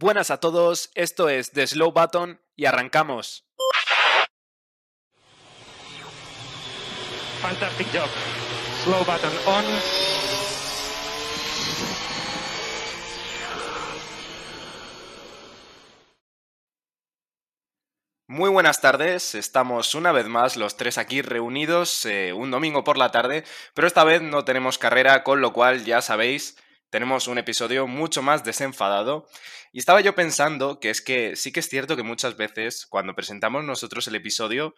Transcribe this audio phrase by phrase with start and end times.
[0.00, 3.44] Buenas a todos, esto es The Slow Button y arrancamos.
[7.42, 8.08] Fantastic job.
[8.84, 9.64] Slow button on.
[18.28, 22.98] Muy buenas tardes, estamos una vez más los tres aquí reunidos eh, un domingo por
[22.98, 23.42] la tarde,
[23.74, 26.56] pero esta vez no tenemos carrera, con lo cual ya sabéis,
[26.90, 29.26] tenemos un episodio mucho más desenfadado.
[29.72, 33.14] Y estaba yo pensando que es que sí que es cierto que muchas veces cuando
[33.14, 34.74] presentamos nosotros el episodio,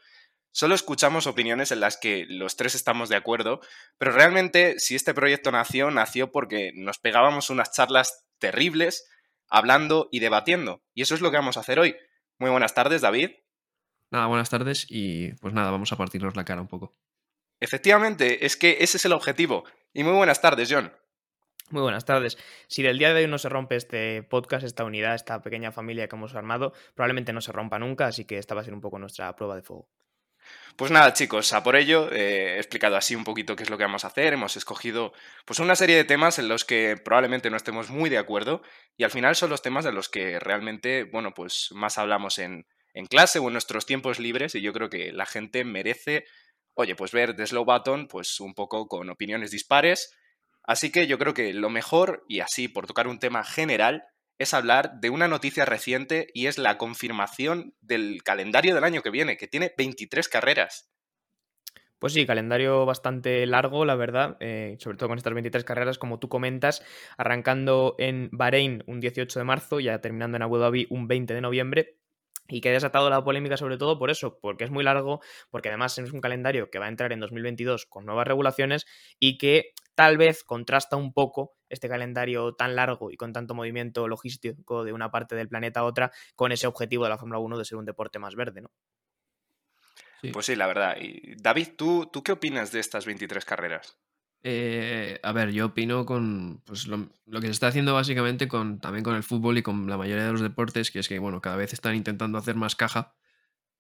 [0.52, 3.60] solo escuchamos opiniones en las que los tres estamos de acuerdo,
[3.98, 9.08] pero realmente si este proyecto nació, nació porque nos pegábamos unas charlas terribles
[9.48, 10.82] hablando y debatiendo.
[10.94, 11.96] Y eso es lo que vamos a hacer hoy.
[12.38, 13.30] Muy buenas tardes, David.
[14.10, 16.96] Nada, buenas tardes y pues nada, vamos a partirnos la cara un poco.
[17.60, 19.64] Efectivamente, es que ese es el objetivo.
[19.92, 20.92] Y muy buenas tardes, John.
[21.70, 22.36] Muy buenas tardes.
[22.66, 26.08] Si del día de hoy no se rompe este podcast, esta unidad, esta pequeña familia
[26.08, 28.80] que hemos armado, probablemente no se rompa nunca, así que esta va a ser un
[28.80, 29.88] poco nuestra prueba de fuego.
[30.74, 33.78] Pues nada, chicos, a por ello eh, he explicado así un poquito qué es lo
[33.78, 34.32] que vamos a hacer.
[34.32, 35.12] Hemos escogido
[35.44, 38.62] pues una serie de temas en los que probablemente no estemos muy de acuerdo
[38.96, 42.66] y al final son los temas de los que realmente, bueno, pues más hablamos en,
[42.94, 46.24] en clase o en nuestros tiempos libres y yo creo que la gente merece,
[46.74, 50.16] oye, pues ver The Slow Button pues un poco con opiniones dispares
[50.70, 54.04] Así que yo creo que lo mejor, y así por tocar un tema general,
[54.38, 59.10] es hablar de una noticia reciente y es la confirmación del calendario del año que
[59.10, 60.88] viene, que tiene 23 carreras.
[61.98, 66.20] Pues sí, calendario bastante largo, la verdad, eh, sobre todo con estas 23 carreras, como
[66.20, 66.84] tú comentas,
[67.16, 71.40] arrancando en Bahrein un 18 de marzo, ya terminando en Abu Dhabi un 20 de
[71.40, 71.96] noviembre,
[72.50, 75.20] y que ha desatado la polémica sobre todo por eso, porque es muy largo,
[75.50, 78.86] porque además es un calendario que va a entrar en 2022 con nuevas regulaciones
[79.18, 84.08] y que tal vez contrasta un poco este calendario tan largo y con tanto movimiento
[84.08, 87.58] logístico de una parte del planeta a otra con ese objetivo de la Fórmula 1
[87.58, 88.70] de ser un deporte más verde, ¿no?
[90.32, 90.96] Pues sí, la verdad.
[91.00, 93.99] Y David, ¿tú, ¿tú qué opinas de estas 23 carreras?
[94.42, 97.08] Eh, a ver, yo opino con pues, lo,
[97.40, 100.32] que se está haciendo básicamente con, también con el fútbol y con la mayoría de
[100.32, 103.14] los deportes, que es que bueno, cada vez están intentando hacer más caja.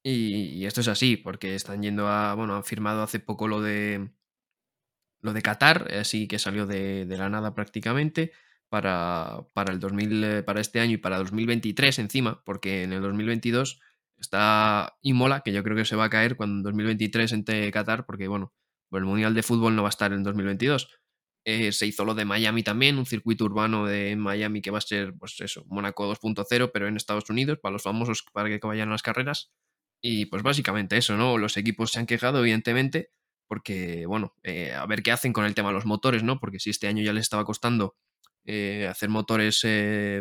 [0.02, 2.34] Y, esto es así, porque están yendo a.
[2.34, 4.10] Bueno, han firmado hace poco lo de.
[5.22, 8.32] Lo de Qatar, así que salió de, la nada prácticamente.
[8.70, 13.02] Para, para, el 2000, eh, para este año y para 2023 encima, porque en el
[13.02, 13.80] 2022
[14.18, 18.06] está Imola, que yo creo que se va a caer cuando en 2023 entre Qatar,
[18.06, 18.52] porque bueno,
[18.98, 20.88] el Mundial de Fútbol no va a estar en 2022.
[21.44, 24.82] Eh, se hizo lo de Miami también, un circuito urbano de Miami que va a
[24.82, 28.88] ser, pues eso, Mónaco 2.0, pero en Estados Unidos, para los famosos, para que vayan
[28.88, 29.50] a las carreras.
[30.02, 31.38] Y pues básicamente eso, ¿no?
[31.38, 33.10] Los equipos se han quejado, evidentemente,
[33.48, 36.38] porque, bueno, eh, a ver qué hacen con el tema de los motores, ¿no?
[36.38, 37.96] Porque si este año ya les estaba costando
[38.44, 39.62] eh, hacer motores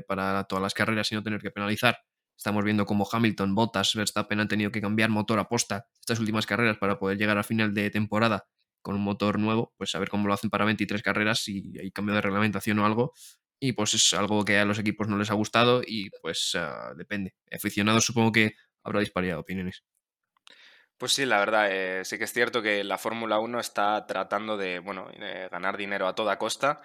[0.08, 1.98] para todas las carreras y no tener que penalizar,
[2.40, 6.46] Estamos viendo cómo Hamilton, Bottas, Verstappen han tenido que cambiar motor a posta estas últimas
[6.46, 8.48] carreras para poder llegar al final de temporada
[8.82, 11.92] con un motor nuevo, pues a ver cómo lo hacen para 23 carreras, si hay
[11.92, 13.14] cambio de reglamentación o algo.
[13.60, 16.96] Y pues es algo que a los equipos no les ha gustado y pues uh,
[16.96, 17.36] depende.
[17.52, 18.54] Aficionados supongo que
[18.84, 19.84] habrá disparidad de opiniones.
[20.98, 24.58] Pues sí, la verdad, eh, sí que es cierto que la Fórmula 1 está tratando
[24.58, 26.82] de, bueno, de ganar dinero a toda costa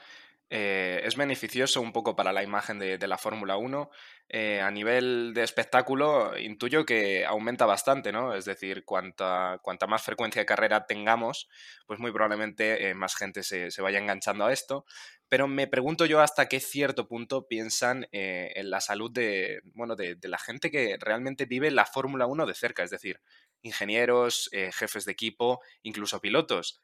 [0.50, 3.91] eh, es beneficioso un poco para la imagen de, la Fórmula 1.
[4.28, 8.34] Eh, a nivel de espectáculo, intuyo que aumenta bastante, ¿no?
[8.34, 11.49] Es decir, cuanta, cuanta más frecuencia de carrera tengamos,
[11.87, 14.84] pues muy probablemente eh, más gente se, vaya enganchando a esto.
[15.28, 20.15] Pero me pregunto yo hasta qué cierto punto piensan en la salud de, bueno, de,
[20.15, 23.21] de, la gente que realmente vive la Fórmula 1 de cerca, es decir,
[23.62, 26.81] ingenieros, jefes de equipo, incluso pilotos.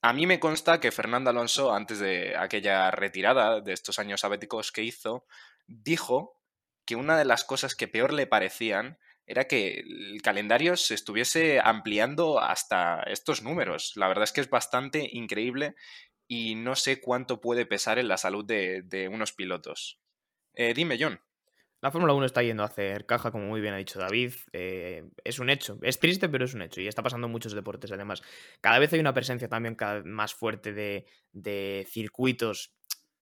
[0.00, 4.70] A mí me consta que Fernando Alonso, antes de aquella retirada de estos años sabéticos
[4.70, 5.26] que hizo,
[5.66, 6.40] dijo
[6.84, 11.60] que una de las cosas que peor le parecían era que el calendario se estuviese
[11.62, 13.92] ampliando hasta estos números.
[13.96, 15.74] La verdad es que es bastante increíble
[16.26, 20.00] y no sé cuánto puede pesar en la salud de, unos pilotos.
[20.54, 21.20] Eh, dime, John.
[21.80, 24.32] La Fórmula 1 está yendo a hacer caja, como muy bien ha dicho David.
[24.52, 25.78] Eh, es un hecho.
[25.82, 26.80] Es triste, pero es un hecho.
[26.80, 28.22] Y está pasando en muchos deportes, además.
[28.60, 32.77] Cada vez hay una presencia también cada más fuerte de, de circuitos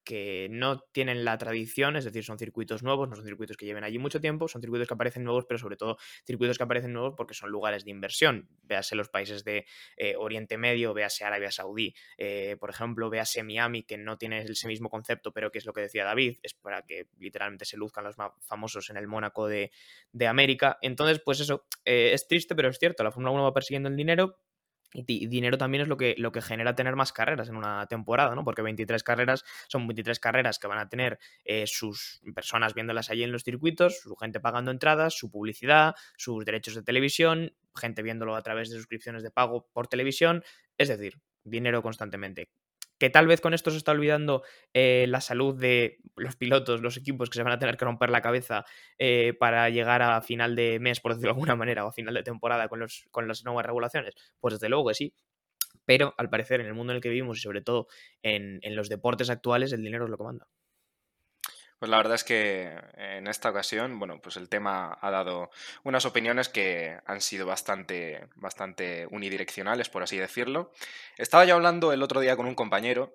[0.07, 3.83] que no tienen la tradición, es decir, son circuitos nuevos, no son circuitos que lleven
[3.83, 7.15] allí mucho tiempo, son circuitos que aparecen nuevos, pero sobre todo circuitos que aparecen nuevos
[7.17, 8.49] porque son lugares de inversión.
[8.63, 9.67] Véase los países de
[9.97, 14.69] eh, Oriente Medio, véase Arabia Saudí, eh, por ejemplo, véase Miami, que no tiene ese
[14.69, 18.05] mismo concepto, pero que es lo que decía David, es para que literalmente se luzcan
[18.05, 19.73] los más famosos en el Mónaco de,
[20.29, 20.79] América.
[20.83, 23.97] Entonces, pues eso, eh, es triste, pero es cierto, la Fórmula 1 va persiguiendo el
[23.97, 24.39] dinero,
[25.07, 28.35] y dinero también es lo que, lo que genera tener más carreras en una temporada,
[28.35, 28.45] ¿no?
[28.45, 33.23] Porque 23 carreras son 23 carreras que van a tener eh, sus personas viéndolas allí
[33.23, 38.37] en los circuitos, su gente pagando entradas, su publicidad, sus derechos de televisión, gente viéndolo
[38.37, 40.43] a través de suscripciones de pago por televisión,
[40.79, 42.49] es decir, dinero constantemente
[42.99, 44.43] que tal vez con esto se está olvidando
[44.75, 48.11] eh, la salud de los pilotos, los equipos que se van a tener que romper
[48.11, 48.65] la cabeza
[48.99, 52.15] eh, para llegar a final de mes, por decirlo de alguna manera, o a final
[52.15, 54.15] de temporada con, los, con las nuevas regulaciones?
[54.41, 55.15] Pues desde luego que sí.
[55.85, 57.87] Pero al parecer, en el mundo en el que vivimos y sobre todo
[58.23, 60.49] en, en los deportes actuales, el dinero es lo que manda.
[61.79, 65.51] Pues la verdad es que en esta ocasión, bueno, pues el tema ha dado
[65.85, 70.73] unas opiniones que han sido bastante, bastante unidireccionales, por así decirlo.
[71.19, 73.15] Estaba yo hablando el otro día con un compañero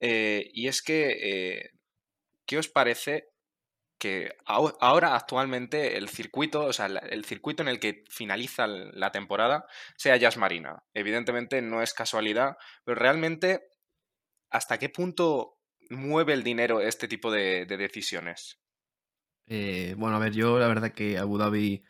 [0.00, 1.10] eh, y es que,
[1.60, 1.70] eh,
[2.46, 3.28] ¿qué os parece
[3.98, 9.66] que ahora actualmente el circuito, o sea, el circuito en el que finaliza la temporada
[9.96, 10.84] sea Jazz Marina?
[10.94, 13.60] Evidentemente no es casualidad, pero realmente,
[14.50, 15.57] ¿hasta qué punto
[15.90, 18.60] mueve el dinero este tipo de, decisiones?
[19.46, 21.82] Eh, bueno, a ver, yo la verdad que Abu Dhabi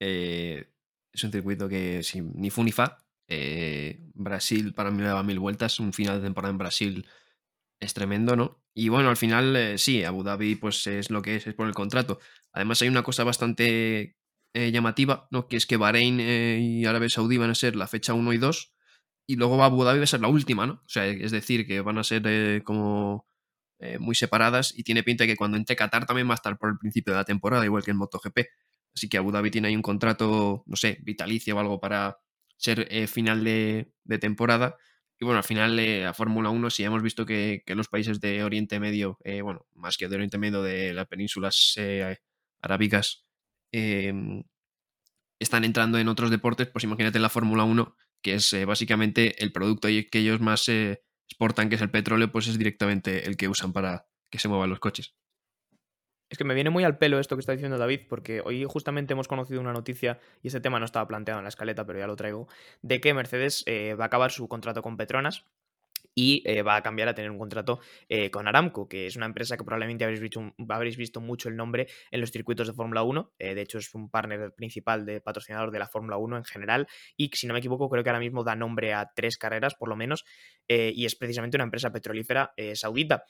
[0.00, 0.70] eh,
[1.12, 2.98] es un circuito que sin, ni fu ni fa.
[3.28, 5.78] Eh, Brasil para mí le daba mil vueltas.
[5.80, 7.06] Un final de temporada en Brasil
[7.80, 8.62] es tremendo, ¿no?
[8.74, 11.74] Y bueno, al final sí, Abu Dhabi pues es lo que es, es por el
[11.74, 12.18] contrato.
[12.52, 14.16] Además hay una cosa bastante
[14.54, 15.48] llamativa, ¿no?
[15.48, 18.74] Que es que Bahrein y Arabia Saudí van a ser la fecha 1 y 2
[19.26, 20.74] y luego Abu Dhabi va a ser la última, ¿no?
[20.74, 23.26] O sea, es decir, que van a ser como
[23.78, 26.56] eh, muy separadas y tiene pinta de que cuando entre Qatar también va a estar
[26.56, 28.38] por el principio de la temporada, igual que en MotoGP.
[28.94, 32.18] Así que Abu Dhabi tiene ahí un contrato, no sé, vitalicio o algo para
[32.56, 34.76] ser eh, final de, temporada.
[35.20, 38.42] Y bueno, al final eh, la Fórmula 1 sí hemos visto que, los países de
[38.44, 41.76] Oriente Medio, bueno, más que de Oriente Medio, de las penínsulas
[42.62, 43.26] arábicas,
[43.72, 44.42] em,
[45.38, 49.88] están entrando en otros deportes, pues imagínate la Fórmula 1, que es básicamente el producto
[49.88, 50.66] que ellos más
[51.28, 54.70] exportan, que es el petróleo, pues es directamente el que usan para que se muevan
[54.70, 55.14] los coches.
[56.28, 59.12] Es que me viene muy al pelo esto que está diciendo David, porque hoy justamente
[59.12, 62.08] hemos conocido una noticia, y ese tema no estaba planteado en la escaleta, pero ya
[62.08, 62.48] lo traigo,
[62.82, 65.46] de que Mercedes eh, va a acabar su contrato con Petronas
[66.18, 67.78] y eh, va a cambiar a tener un contrato
[68.08, 72.20] eh, con Aramco, que es una empresa que probablemente habréis visto, mucho el nombre en
[72.22, 73.34] los circuitos de Fórmula 1.
[73.38, 76.88] Eh, de hecho, es un partner principal de patrocinador de la Fórmula 1 en general.
[77.18, 79.90] Y si no me equivoco, creo que ahora mismo da nombre a tres carreras, por
[79.90, 80.24] lo menos.
[80.68, 83.24] y es precisamente una empresa petrolífera saudita.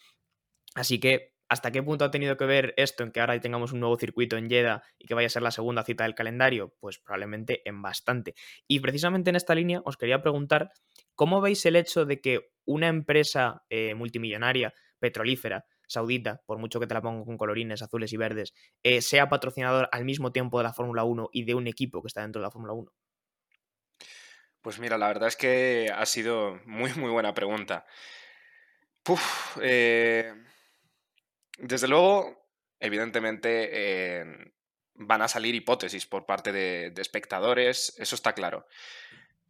[0.75, 3.79] Así que ¿Hasta qué punto ha tenido que ver esto en que ahora tengamos un
[3.79, 6.75] nuevo circuito en Jeddah y que vaya a ser la segunda cita del calendario?
[6.81, 8.35] Pues probablemente en bastante.
[8.67, 10.73] Y precisamente en esta línea os quería preguntar,
[11.15, 16.89] ¿cómo veis el hecho de que una empresa eh, multimillonaria, petrolífera, saudita, por mucho que
[16.89, 18.53] te la pongo con colorines azules y verdes,
[18.83, 22.09] eh, sea patrocinador al mismo tiempo de la Fórmula 1 y de un equipo que
[22.09, 22.91] está dentro de la Fórmula 1?
[24.63, 27.87] Pues mira, la verdad es que ha sido muy, muy buena pregunta.
[29.61, 30.35] Eh
[31.57, 32.49] desde luego,
[32.81, 34.53] evidentemente, em,
[34.95, 38.67] van a salir hipótesis por parte de, espectadores, eso está claro.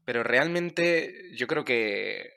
[0.04, 2.30] Pero realmente yo creo que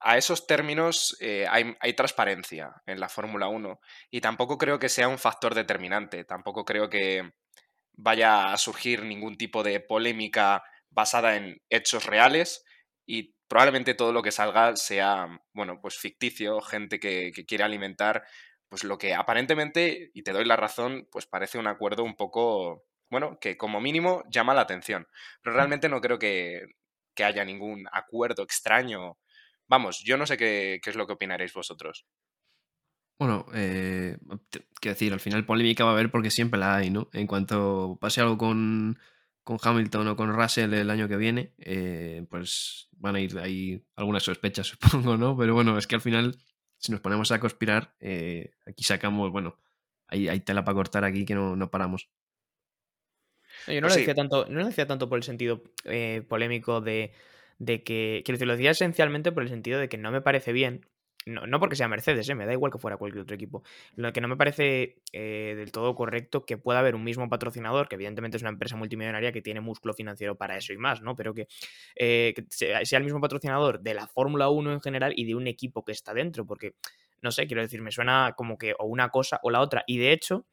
[0.00, 3.80] a esos términos eh, hay, transparencia en la Fórmula 1
[4.10, 7.32] y tampoco creo que sea un factor determinante, tampoco creo que
[7.92, 12.64] vaya a surgir ningún tipo de polémica basada en hechos reales
[13.06, 18.24] y probablemente todo lo que salga sea, bueno, pues ficticio, gente que quiere alimentar
[18.74, 22.82] pues lo que aparentemente, y te doy la razón, pues parece un acuerdo un poco,
[23.08, 25.06] bueno, que como mínimo llama la atención.
[25.40, 26.66] Pero realmente no creo que,
[27.24, 29.16] haya ningún acuerdo extraño.
[29.68, 32.04] Vamos, yo no sé qué, es lo que opinaréis vosotros.
[33.16, 34.18] Bueno, eh,
[34.80, 37.08] quiero decir, al final polémica va a haber porque siempre la hay, ¿no?
[37.12, 38.98] En cuanto pase algo con,
[39.46, 44.24] Hamilton o con Russell el año que viene, eh, pues van a ir ahí algunas
[44.24, 45.36] sospechas, supongo, ¿no?
[45.36, 46.36] Pero bueno, es que al final
[46.84, 49.58] si nos ponemos a conspirar, eh, aquí sacamos, bueno,
[50.06, 52.10] hay, hay, tela para cortar aquí que no, paramos.
[53.66, 56.82] Yo no, pues lo decía tanto, no lo decía tanto por el sentido eh, polémico
[56.82, 57.14] de,
[57.58, 58.20] de que.
[58.22, 60.86] Quiero decir, lo decía esencialmente por el sentido de que no me parece bien
[61.26, 62.34] no, porque sea Mercedes, ¿eh?
[62.34, 63.62] me da igual que fuera cualquier otro equipo.
[63.96, 67.88] Lo que no me parece eh, del todo correcto que pueda haber un mismo patrocinador,
[67.88, 71.16] que evidentemente es una empresa multimillonaria que tiene músculo financiero para eso y más, ¿no?
[71.16, 71.48] Pero que,
[71.96, 75.82] eh, sea, el mismo patrocinador de la Fórmula 1 en general y de un equipo
[75.82, 76.74] que está dentro, porque,
[77.22, 79.84] no sé, quiero decir, me suena como que o una cosa o la otra.
[79.86, 80.44] Y de hecho,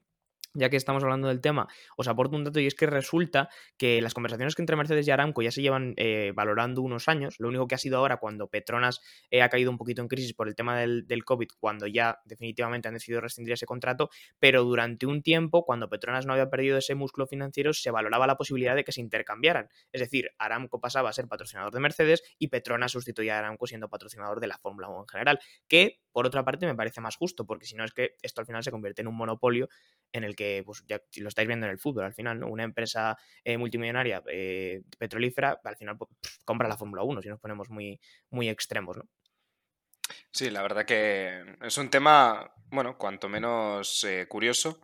[0.54, 1.68] ya que estamos hablando del tema,
[1.98, 5.12] os aporto un dato y es que resulta que las conversaciones que entre Mercedes y
[5.12, 7.36] Aramco ya se llevan eh, valorando unos años.
[7.40, 10.34] Lo único que ha sido ahora cuando Petronas eh, ha caído un poquito en crisis
[10.34, 14.64] por el tema del, del, COVID, cuando ya definitivamente han decidido rescindir ese contrato, pero
[14.64, 18.76] durante un tiempo, cuando Petronas no había perdido ese músculo financiero, se valoraba la posibilidad
[18.76, 19.70] de que se intercambiaran.
[19.92, 23.90] Es decir, Aramco pasaba a ser patrocinador de Mercedes y Petronas sustituía a Aramco siendo
[23.90, 27.46] patrocinador de la Fórmula 1 en general, que por otra parte me parece más justo,
[27.46, 29.70] porque si no es que esto al final se convierte en un monopolio
[30.12, 32.48] en el que, pues ya lo estáis viendo en el fútbol, al final, ¿no?
[32.48, 36.12] Una empresa eh, multimillonaria eh, petrolífera, al final pues,
[36.46, 38.00] compra la Fórmula 1, si nos ponemos muy,
[38.30, 39.08] muy extremos, ¿no?
[40.32, 44.82] Sí, la verdad que es un tema, bueno, cuanto menos eh, curioso.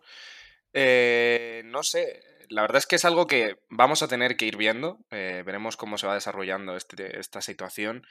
[0.73, 4.99] No sé, la verdad es que es algo que vamos a tener que ir viendo.
[5.09, 8.05] Veremos cómo se va desarrollando este, esta situación.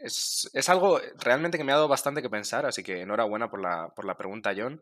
[0.00, 3.50] Eh, es, es, algo realmente que me ha dado bastante que pensar, así que enhorabuena
[3.50, 4.80] por la, por la pregunta, John.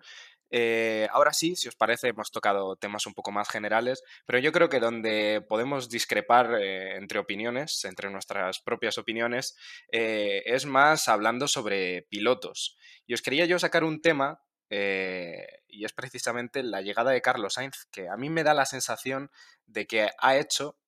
[0.50, 4.52] Eh, ahora sí, si os parece, hemos tocado temas un poco más generales, pero yo
[4.52, 9.56] creo que donde podemos discrepar eh, entre opiniones, entre nuestras propias opiniones,
[9.92, 12.76] eh, es más hablando sobre pilotos.
[13.06, 17.87] Y os quería yo sacar un tema, y es precisamente la llegada de Carlos Sainz,
[17.90, 19.30] que a mí me da la sensación
[19.66, 20.78] de que ha hecho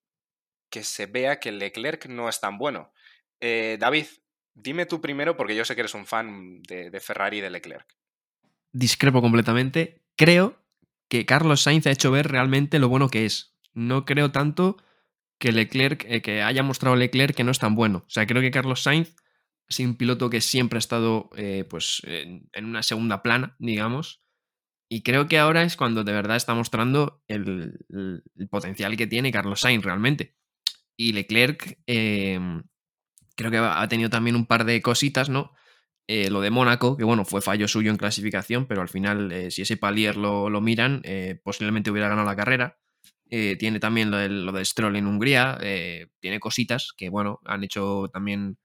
[0.68, 2.92] que se vea que Leclerc no es tan bueno.
[3.40, 4.06] David,
[4.54, 8.00] dime tú primero, porque yo sé que eres un fan de, Ferrari y de Leclerc
[8.72, 10.02] discrepo completamente.
[10.16, 10.62] Creo
[11.08, 13.56] que Carlos Sainz ha hecho ver realmente lo bueno que es.
[13.72, 14.76] No creo tanto
[15.38, 18.04] que Leclerc, eh, que haya mostrado Leclerc que no es tan bueno.
[18.06, 19.16] O sea, creo que Carlos Sainz
[19.68, 24.22] ha sido un piloto que siempre ha estado eh, pues, en, una segunda plana, digamos.
[24.88, 29.06] Y creo que ahora es cuando de verdad está mostrando el, el, el potencial que
[29.06, 30.36] tiene Carlos Sainz realmente.
[30.96, 32.38] Y Leclerc eh,
[33.36, 35.52] creo que ha tenido también un par de cositas, ¿no?
[36.12, 39.52] Eh, lo de Mónaco, que bueno, fue fallo suyo en clasificación, pero al final, eh,
[39.52, 42.78] si ese palier lo, lo miran, eh, posiblemente hubiera ganado la carrera.
[43.30, 45.56] tiene también lo de, Stroll en Hungría,
[46.18, 48.58] tiene cositas que, bueno, han hecho también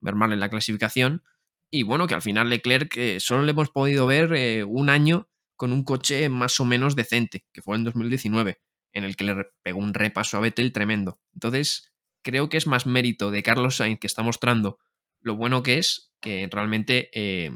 [0.00, 1.22] mermarle en la clasificación.
[1.70, 5.84] Y bueno, que al final Leclerc solo le hemos podido ver un año con un
[5.84, 8.62] coche más o menos decente, que fue en 2019,
[8.94, 11.20] en el que le pegó un repaso a Vettel tremendo.
[11.34, 11.89] Entonces,
[12.22, 14.78] creo que es más mérito de Carlos Sainz que está mostrando
[15.20, 17.52] lo bueno que es que realmente eh,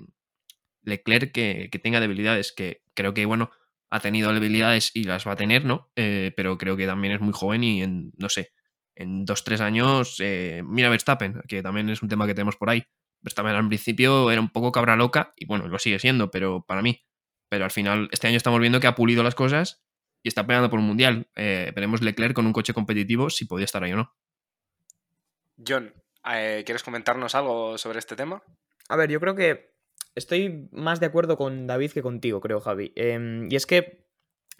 [0.82, 3.50] Leclerc que, tenga debilidades, que creo que, bueno,
[3.90, 5.90] ha tenido debilidades y las va a tener, ¿no?
[5.96, 8.52] Eh, pero creo que también es muy joven y en, no sé,
[8.94, 12.70] en dos, tres años, eh, mira Verstappen, que también es un tema que tenemos por
[12.70, 12.84] ahí.
[13.22, 16.82] Verstappen al principio era un poco cabra loca y bueno, lo sigue siendo, pero para
[16.82, 17.04] mí.
[17.48, 19.84] Pero al final, este año estamos viendo que ha pulido las cosas
[20.22, 21.28] y está peleando por un mundial.
[21.36, 24.14] Eh, veremos Leclerc con un coche competitivo si podía estar ahí o no.
[25.56, 25.92] John,
[26.32, 28.42] eh, ¿Quieres comentarnos algo sobre este tema?
[28.88, 29.74] A ver, yo creo que
[30.14, 32.92] estoy más de acuerdo con David que contigo, creo, Javi.
[32.96, 34.04] Eh, y es que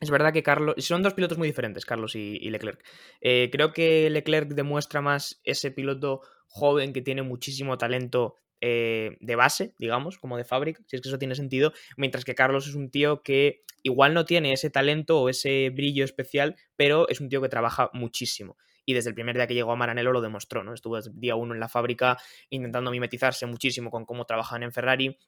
[0.00, 0.74] es verdad que Carlos.
[0.78, 2.84] Son dos pilotos muy diferentes, Carlos y, y Leclerc.
[3.20, 9.36] Eh, creo que Leclerc demuestra más ese piloto joven que tiene muchísimo talento eh, de
[9.36, 12.74] base, digamos, como de fábrica, si es que eso tiene sentido, mientras que Carlos es
[12.74, 17.28] un tío que igual no tiene ese talento o ese brillo especial, pero es un
[17.28, 20.64] tío que trabaja muchísimo y desde el primer día que llegó a Maranello lo demostró,
[20.64, 20.74] ¿no?
[20.74, 22.18] Estuvo día uno en la fábrica
[22.50, 25.18] intentando mimetizarse muchísimo con cómo trabajan en Ferrari,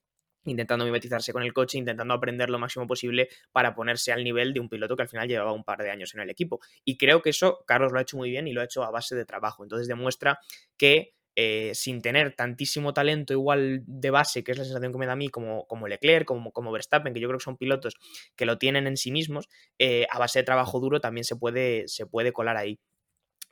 [0.44, 4.60] intentando mimetizarse con el coche, intentando aprender lo máximo posible para ponerse al nivel de
[4.60, 6.60] un piloto que al final llevaba un par de años en el equipo.
[6.84, 8.90] Y creo que eso Carlos lo ha hecho muy bien y lo ha hecho a
[8.90, 9.62] base de trabajo.
[9.62, 10.38] Entonces demuestra
[10.76, 15.04] que eh, sin tener tantísimo talento igual de base, que es la sensación que me
[15.04, 17.94] da a mí, como, como Leclerc, como, como Verstappen, que yo creo que son pilotos
[18.36, 19.46] que lo tienen en sí mismos,
[19.78, 22.78] eh, a base de trabajo duro también se puede, se puede colar ahí.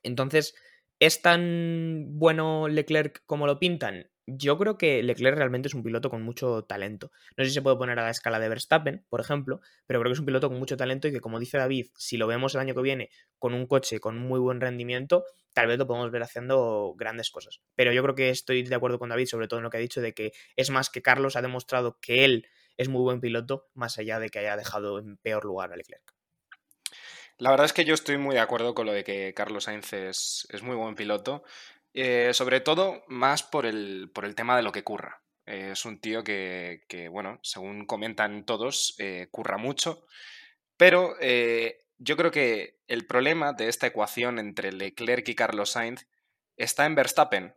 [0.05, 0.55] Entonces,
[1.01, 4.09] ¿es tan bueno Leclerc como lo pintan?
[4.27, 7.11] Yo creo que Leclerc realmente es un piloto con mucho talento.
[7.37, 10.11] No sé si se puede poner a la escala de Verstappen, por ejemplo, pero creo
[10.11, 12.55] que es un piloto con mucho talento y que, como dice David, si lo vemos
[12.55, 16.11] el año que viene con un coche con muy buen rendimiento, tal vez lo podemos
[16.11, 17.61] ver haciendo grandes cosas.
[17.75, 19.81] Pero yo creo que estoy de acuerdo con David, sobre todo en lo que ha
[19.81, 22.47] dicho, de que es más que Carlos ha demostrado que él
[22.79, 26.15] es muy buen piloto, más allá de que haya dejado en peor lugar a Leclerc.
[27.39, 29.93] La verdad es que yo estoy muy de acuerdo con lo de que Carlos Sainz
[29.93, 31.43] es, muy buen piloto,
[31.93, 35.23] eh, sobre todo más por el, por el tema de lo que curra.
[35.45, 40.07] Es un tío que, que, bueno, según comentan todos, eh, curra mucho,
[40.77, 46.07] pero eh, yo creo que el problema de esta ecuación entre Leclerc y Carlos Sainz
[46.57, 47.55] está en Verstappen.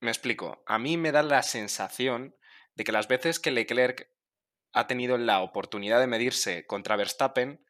[0.00, 0.62] Me explico.
[0.66, 2.36] A mí me da la sensación
[2.74, 4.08] de que las veces que Leclerc
[4.72, 7.64] ha tenido la oportunidad de medirse contra Verstappen,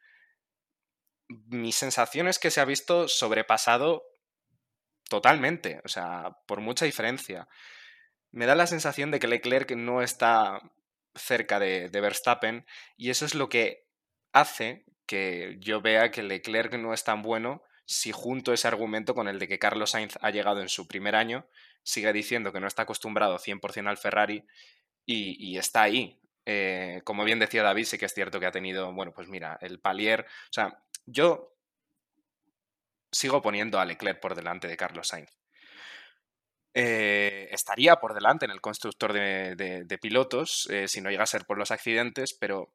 [1.49, 4.05] mi sensación es que se ha visto sobrepasado
[5.09, 7.49] totalmente, o sea, por mucha diferencia.
[8.31, 10.61] Me da la sensación de que Leclerc no está
[11.15, 13.87] cerca de, Verstappen y eso es lo que
[14.33, 19.27] hace que yo vea que Leclerc no es tan bueno si junto ese argumento con
[19.27, 21.49] el de que Carlos Sainz ha llegado en su primer año,
[21.83, 24.47] sigue diciendo que no está acostumbrado 100% al Ferrari
[25.05, 26.21] y, está ahí.
[26.47, 29.59] Eh, como bien decía David, sí que es cierto que ha tenido, bueno, pues mira,
[29.61, 30.21] el palier.
[30.23, 31.57] O sea, yo
[33.13, 35.31] sigo poniendo a Leclerc por delante de Carlos Sainz.
[36.73, 41.45] Eh, estaría por delante en el constructor de, pilotos eh, si no llega a ser
[41.45, 42.73] por los accidentes, pero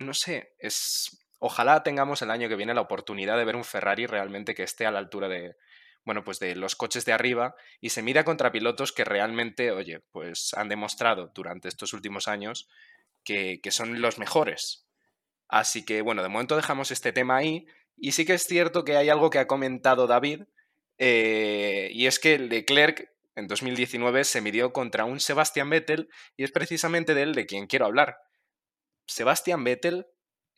[0.00, 4.06] no sé, es ojalá tengamos el año que viene la oportunidad de ver un Ferrari
[4.06, 5.56] realmente que esté a la altura de,
[6.04, 10.00] bueno, pues de los coches de arriba y se mira contra pilotos que realmente, oye,
[10.10, 12.68] pues han demostrado durante estos últimos años
[13.24, 14.87] que, son los mejores.
[15.48, 18.96] Así que, bueno, de momento dejamos este tema ahí y sí que es cierto que
[18.96, 20.42] hay algo que ha comentado David
[20.98, 26.52] eh, y es que Leclerc en 2019 se midió contra un Sebastian Vettel y es
[26.52, 28.18] precisamente de él de quien quiero hablar.
[29.06, 30.06] Sebastian Vettel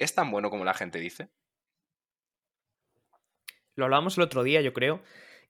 [0.00, 1.28] ¿Es tan bueno como la gente dice?
[3.76, 5.02] Lo hablábamos el otro día, yo creo.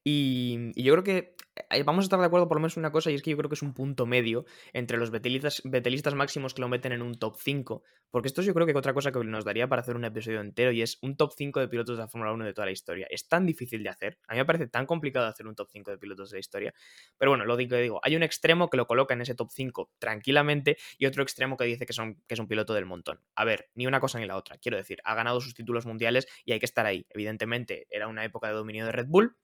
[0.04, 1.36] Y yo creo que
[1.68, 3.30] eh, vamos a estar de acuerdo por lo menos en una cosa, y es que
[3.30, 7.02] yo creo que es un punto medio entre los betelistas, máximos que lo meten en
[7.02, 9.82] un top 5, porque esto yo creo que es otra cosa que nos daría para
[9.82, 12.44] hacer un episodio entero, y es un top 5 de pilotos de la Fórmula 1
[12.44, 13.06] de toda la historia.
[13.10, 15.90] Es tan difícil de hacer, a mí me parece tan complicado hacer un top 5
[15.90, 16.74] de pilotos de la historia,
[17.18, 19.92] pero bueno, lo digo, digo, hay un extremo que lo coloca en ese top 5
[19.98, 23.20] tranquilamente, y otro extremo que dice que, son, que es un piloto del montón.
[23.34, 26.26] A ver, ni una cosa ni la otra, quiero decir, ha ganado sus títulos mundiales
[26.44, 27.06] y hay que estar ahí.
[27.10, 29.36] Evidentemente, era una época de dominio de Red Bull,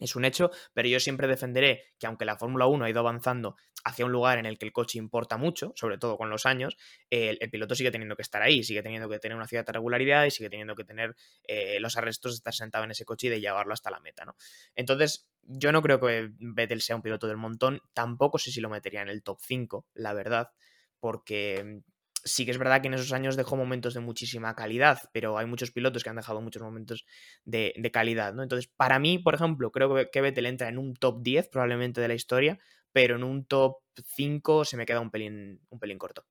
[0.00, 3.56] es un hecho, pero yo siempre defenderé que aunque la Fórmula 1 ha ido avanzando
[3.84, 6.76] hacia un lugar en el que el coche importa mucho, sobre todo con los años,
[7.10, 10.30] el, piloto sigue teniendo que estar ahí, sigue teniendo que tener una cierta regularidad y
[10.30, 13.40] sigue teniendo que tener eh, los arrestos de estar sentado en ese coche y de
[13.40, 14.36] llevarlo hasta la meta, ¿no?
[14.74, 18.70] Entonces, yo no creo que Vettel sea un piloto del montón, tampoco sé si lo
[18.70, 20.50] metería en el top 5, la verdad,
[20.98, 21.82] porque
[22.24, 25.46] sí que es verdad que en esos años dejó momentos de muchísima calidad, pero hay
[25.46, 27.04] muchos pilotos que han dejado muchos momentos
[27.44, 28.42] de, calidad, ¿no?
[28.42, 32.08] Entonces, para mí, por ejemplo, creo que, Vettel entra en un top 10 probablemente de
[32.08, 32.58] la historia,
[32.92, 36.26] pero en un top 5 se me queda un pelín, un pelín corto.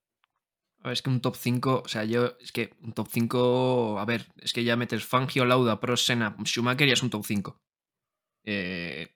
[0.84, 4.26] Es que un top 5, o sea, yo, es que un top 5, a ver,
[4.38, 7.62] es que ya metes Fangio, Lauda, Pro, Senna, Schumacher y es un top 5.
[8.44, 9.16] Eh,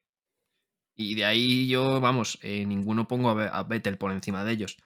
[0.96, 4.78] y de ahí yo, vamos, eh, ninguno pongo a, a Vettel por encima de ellos.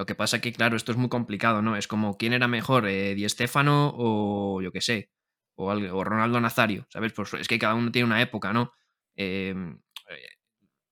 [0.00, 1.76] Lo que pasa que, claro, esto es muy complicado, ¿no?
[1.76, 5.10] Es como quién era mejor, eh, Di Stefano o yo qué sé,
[5.56, 7.12] o, o, Ronaldo Nazario, ¿sabes?
[7.12, 8.72] Pues es que cada uno tiene una época, ¿no?
[9.14, 10.28] Em, eh,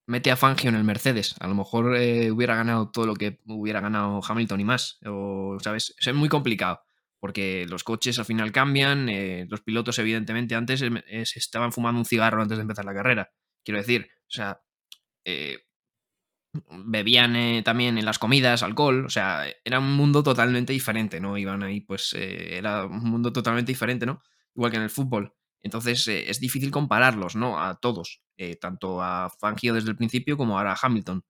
[0.06, 3.40] mete a Fangio en el Mercedes, a lo mejor eh, hubiera ganado todo lo que
[3.46, 5.94] hubiera ganado Hamilton y más, o, ¿sabes?
[5.98, 6.82] es muy complicado,
[7.18, 12.04] porque los coches al final cambian, eh, los pilotos evidentemente antes se estaban fumando un
[12.04, 13.30] cigarro antes de empezar la carrera,
[13.64, 14.60] quiero decir, o sea,
[16.52, 21.36] bebían eh, también en las comidas alcohol, o sea, era un mundo totalmente diferente, ¿no?
[21.36, 24.22] Iban ahí, pues eh, era un mundo totalmente diferente, ¿no?
[24.54, 25.34] Igual que en el fútbol.
[25.60, 27.60] Entonces eh, es difícil compararlos, ¿no?
[27.60, 28.22] A todos,
[28.60, 31.24] tanto a Fangio desde el principio como ahora a Hamilton.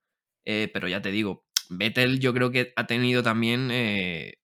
[0.44, 3.70] pero ya te digo, Vettel yo creo que ha tenido también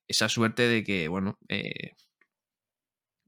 [0.08, 1.38] esa suerte de que, bueno,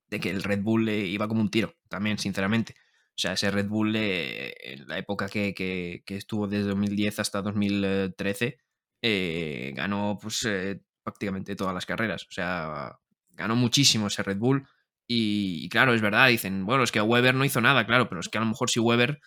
[0.08, 2.74] de que el Red Bull iba como un tiro, también, sinceramente.
[3.16, 8.58] O sea, ese Red Bull, en la época que, estuvo desde 2010 hasta 2013,
[9.00, 12.24] eh, ganó pues, eh, prácticamente todas las carreras.
[12.24, 12.98] O sea,
[13.30, 14.68] ganó muchísimo ese Red Bull.
[15.08, 18.28] Y, claro, es verdad, dicen, bueno, es que Weber no hizo nada, claro, pero es
[18.28, 19.18] que a lo mejor si Weber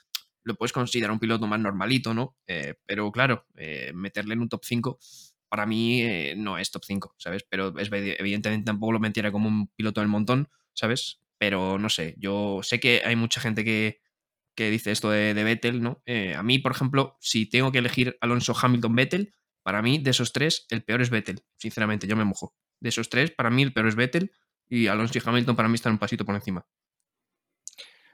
[0.44, 2.38] lo puedes considerar un piloto más normalito, ¿no?
[2.46, 3.48] Eh, pero claro,
[3.94, 5.00] meterle en un top 5
[5.48, 6.04] para mí
[6.38, 7.44] no es top 5, ¿sabes?
[7.50, 11.22] Pero es, evidentemente tampoco lo metiera como un piloto del montón, ¿sabes?
[11.40, 14.02] Pero no sé, yo sé que hay mucha gente que,
[14.56, 16.04] dice esto de, de Vettel, ¿no?
[16.06, 20.12] Eh, a mí, por ejemplo, si tengo que elegir Alonso Hamilton Vettel, para mí de
[20.12, 22.54] esos tres el peor es Vettel, sinceramente, yo me mojo.
[22.82, 24.32] De esos tres, para mí el peor es Vettel
[24.68, 26.68] y Alonso y Hamilton para mí están un pasito por encima.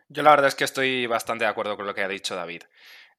[0.08, 2.62] Yo la verdad es que estoy bastante de acuerdo con lo que ha dicho David.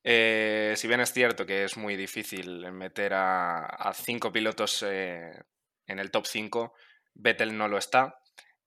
[0.04, 5.32] Eh, si bien es cierto que es muy difícil meter a, cinco pilotos eh,
[5.86, 6.74] en el top 5,
[7.14, 8.20] Vettel no lo está.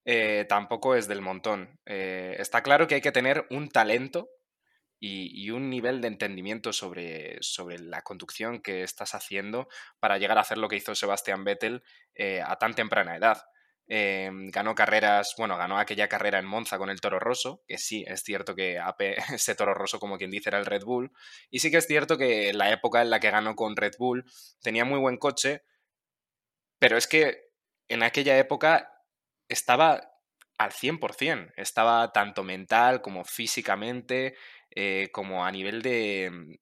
[0.06, 1.80] Eh, tampoco es del montón.
[1.86, 4.30] Eh, está claro que hay que tener un talento
[5.02, 10.42] y, un nivel de entendimiento sobre, sobre, la conducción que estás haciendo para llegar a
[10.42, 11.84] hacer lo que hizo Sebastián Vettel
[12.16, 13.44] eh, a tan temprana edad.
[13.88, 18.24] ganó carreras, bueno, ganó aquella carrera en Monza con el Toro Rosso, que sí, es
[18.24, 18.80] cierto que
[19.34, 21.12] ese Toro Rosso, como quien dice, era el Red Bull,
[21.50, 24.26] y sí que es cierto que la época en la que ganó con Red Bull
[24.62, 25.64] tenía muy buen coche,
[26.80, 27.50] pero es que
[27.88, 28.99] en aquella época
[29.50, 30.14] estaba
[30.58, 34.36] al 100%, estaba tanto mental como físicamente,
[34.72, 36.60] eh, como a nivel de,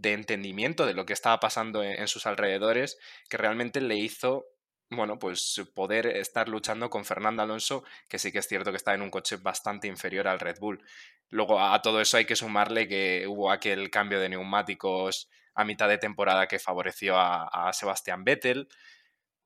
[0.00, 2.98] de entendimiento de lo que estaba pasando en, sus alrededores
[3.28, 4.46] que realmente le hizo,
[4.90, 8.94] bueno, pues poder estar luchando con Fernando Alonso, que sí que es cierto que está
[8.94, 10.82] en un coche bastante inferior al Red Bull.
[11.30, 15.88] Luego a todo eso hay que sumarle que hubo aquel cambio de neumáticos a mitad
[15.88, 18.68] de temporada que favoreció a, a Sebastián Vettel.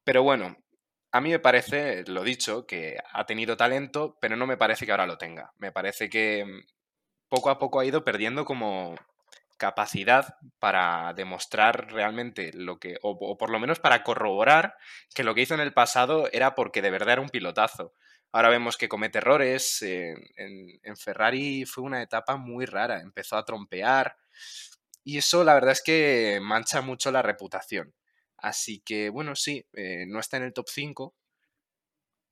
[0.05, 0.57] Pero bueno,
[1.13, 4.93] a mí me parece, lo dicho, que ha tenido talento, pero no me parece que
[4.93, 5.53] ahora lo tenga.
[5.59, 6.67] Me parece que mm,
[7.29, 8.97] poco a poco ha ido perdiendo como
[9.59, 14.77] capacidad para demostrar realmente lo que, o, por lo menos para corroborar
[15.15, 17.93] que lo que hizo en el pasado era porque de verdad era un pilotazo.
[18.33, 19.83] Ahora vemos que comete errores.
[19.83, 20.17] en,
[20.83, 23.01] en, Ferrari fue una etapa muy rara.
[23.01, 24.17] Empezó a trompear.
[25.05, 27.93] Y eso la verdad es que mancha mucho la reputación.
[28.43, 31.15] Así que, bueno, sí, eh, no está en el top 5,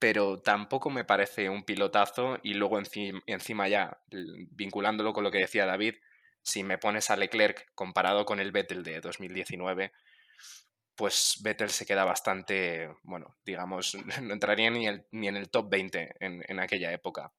[0.00, 2.38] pero tampoco me parece un pilotazo.
[2.42, 2.78] Y luego
[3.26, 5.94] encima, ya, vinculándolo con lo que decía David,
[6.42, 9.92] si me pones a Leclerc comparado con el Vettel de 2019,
[10.96, 16.16] pues Vettel se queda bastante, bueno, digamos, no entraría ni, ni en el top 20
[16.18, 17.32] en, aquella época.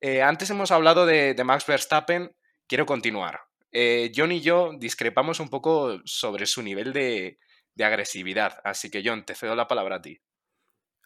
[0.00, 2.36] Eh, antes hemos hablado de, Max Verstappen,
[2.68, 3.40] quiero continuar.
[3.72, 7.38] Eh, John y yo discrepamos un poco sobre su nivel de,
[7.74, 10.20] de agresividad, así que John, te cedo la palabra a ti.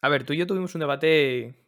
[0.03, 1.66] A ver, tú y yo tuvimos un debate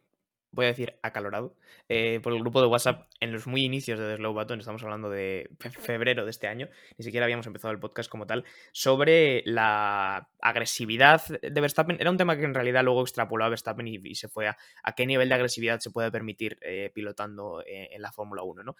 [0.51, 1.55] voy a decir acalorado,
[1.87, 4.83] eh, por el grupo de WhatsApp en los muy inicios de The Slow Button, estamos
[4.83, 9.43] hablando de febrero de este año, ni siquiera habíamos empezado el podcast como tal, sobre
[9.45, 11.97] la agresividad de Verstappen.
[11.99, 14.57] Era un tema que en realidad luego extrapoló a Verstappen y, se fue a,
[14.95, 18.75] qué nivel de agresividad se puede permitir eh, pilotando eh, en la Fórmula 1, ¿no?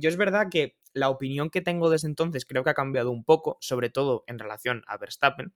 [0.00, 3.24] yo es verdad que la opinión que tengo desde entonces creo que ha cambiado un
[3.24, 5.54] poco, sobre todo en relación a Verstappen,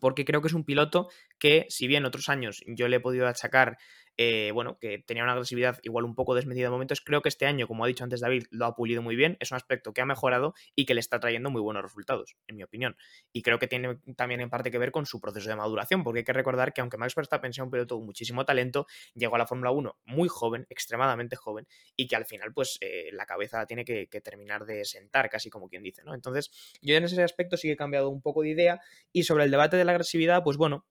[0.00, 3.26] porque creo que es un piloto que, si bien otros años yo le he podido
[3.26, 3.78] achacar
[4.16, 7.00] eh, bueno, que tenía una agresividad igual un poco desmedida en momentos.
[7.00, 9.36] Creo que este año, como ha dicho antes David, lo ha pulido muy bien.
[9.40, 12.56] Es un aspecto que ha mejorado y que le está trayendo muy buenos resultados, en
[12.56, 12.96] mi opinión.
[13.32, 16.20] Y creo que tiene también en parte que ver con su proceso de maduración, porque
[16.20, 19.38] hay que recordar que aunque Max Verstappen sea un piloto con muchísimo talento, llegó a
[19.38, 23.66] la Fórmula 1 muy joven, extremadamente joven, y que al final, pues, eh, la cabeza
[23.66, 26.14] tiene que, que, terminar de sentar, casi como quien dice, ¿no?
[26.14, 28.80] Entonces, yo en ese aspecto sí que he cambiado un poco de idea.
[29.12, 30.86] Y sobre el debate de la agresividad, pues bueno,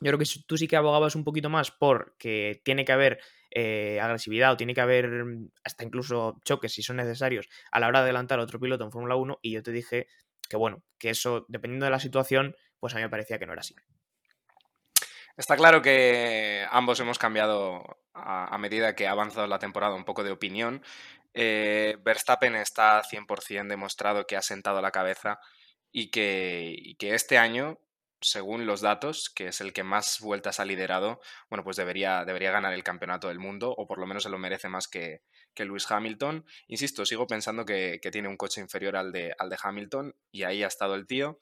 [0.00, 3.20] yo creo que tú sí que abogabas un poquito más por que tiene que haber
[3.50, 7.88] eh, agresividad o tiene que haber mm, hasta incluso choques si son necesarios a la
[7.88, 10.06] hora de adelantar a otro piloto en Fórmula 1 y yo te dije
[10.48, 13.52] que bueno, que eso dependiendo de la situación, pues a mí me parecía que no
[13.52, 13.74] era así.
[15.36, 20.24] Está claro que ambos hemos cambiado a, medida que ha avanzado la temporada un poco
[20.24, 20.82] de opinión.
[21.32, 25.38] Eh, Verstappen está 100% demostrado que ha sentado la cabeza
[25.92, 27.78] y que, y que este año
[28.20, 32.50] según los datos, que es el que más vueltas ha liderado, bueno, pues debería, debería
[32.50, 35.22] ganar el campeonato del mundo, o por lo menos se lo merece más que,
[35.54, 36.44] que Lewis Hamilton.
[36.68, 40.62] Insisto, sigo pensando que, tiene un coche inferior al de, al de Hamilton, y ahí
[40.62, 41.38] ha estado el tío.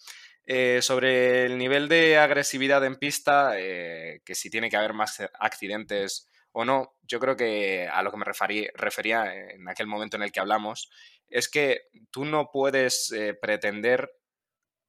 [0.46, 5.20] Eh, sobre el nivel de agresividad en pista, eh, que si tiene que haber más
[5.38, 10.22] accidentes o no, yo creo que a lo que me refería en aquel momento en
[10.22, 10.90] el que hablamos,
[11.28, 14.10] es que tú no puedes eh, pretender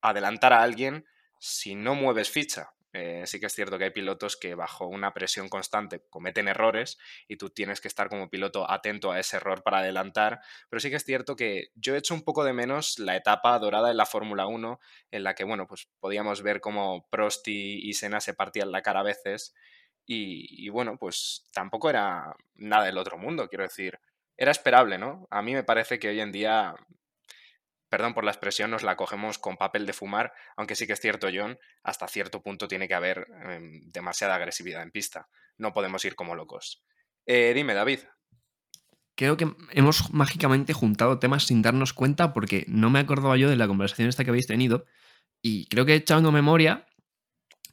[0.01, 1.05] adelantar a alguien
[1.39, 2.73] si no mueves ficha.
[2.91, 6.97] Eh, sí que es cierto que hay pilotos que bajo una presión constante cometen errores
[7.27, 10.89] y tú tienes que estar como piloto atento a ese error para adelantar, pero sí
[10.89, 13.97] que es cierto que yo he hecho un poco de menos la etapa dorada en
[13.97, 14.79] la Fórmula 1
[15.11, 19.01] en la que, bueno, pues podíamos ver cómo Prost y, Senna se partían la cara
[19.01, 19.53] a veces
[20.07, 23.99] y, y bueno, pues tampoco era nada del otro mundo, quiero decir,
[24.35, 25.27] era esperable, ¿no?
[25.29, 26.73] A mí me parece que hoy en día
[27.89, 30.99] perdón por la expresión, nos la cogemos con papel de fumar, aunque sí que es
[30.99, 35.27] cierto, John, hasta cierto punto tiene que haber em, demasiada agresividad en pista.
[35.57, 36.83] No podemos ir como locos.
[37.25, 37.99] Eh, dime, David.
[39.15, 43.57] Creo que hemos mágicamente juntado temas sin darnos cuenta porque no me acordaba yo de
[43.57, 44.85] la conversación esta que habéis tenido
[45.41, 46.85] y creo que echando memoria,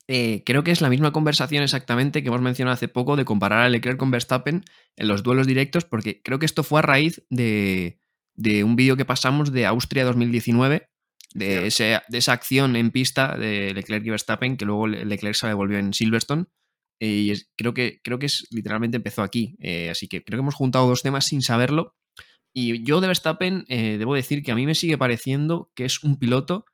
[0.08, 3.60] eh, creo que es la misma conversación exactamente que hemos mencionado hace poco de comparar
[3.60, 4.64] a Leclerc con Verstappen
[4.96, 8.00] en los duelos directos porque creo que esto fue a raíz de,
[8.36, 10.88] de un vídeo que pasamos de Austria 2019,
[11.34, 15.78] de, de, esa acción en pista de Leclerc y Verstappen, que luego Leclerc se devolvió
[15.78, 16.46] en Silverstone.
[17.00, 19.56] Eh, y creo, que, creo que es, literalmente empezó aquí.
[19.60, 21.94] Eh, así que creo que hemos juntado dos temas sin saberlo.
[22.54, 26.02] Y yo de Verstappen eh, debo decir que a mí me sigue pareciendo que es
[26.02, 26.64] un piloto